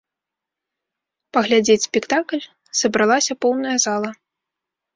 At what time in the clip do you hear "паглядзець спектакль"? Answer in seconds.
1.37-2.43